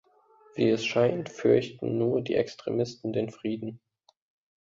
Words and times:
Wie 0.55 0.67
es 0.69 0.83
scheint, 0.83 1.29
fürchten 1.29 1.99
nur 1.99 2.23
die 2.23 2.33
Extremisten 2.33 3.13
den 3.13 3.29
Frieden. 3.29 3.79